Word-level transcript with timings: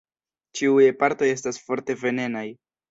Ĉiuj 0.61 0.87
partoj 1.03 1.31
estas 1.37 1.63
forte 1.69 2.01
venenaj. 2.07 2.49